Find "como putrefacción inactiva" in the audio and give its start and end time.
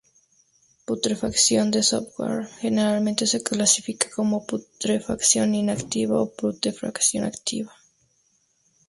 4.15-6.19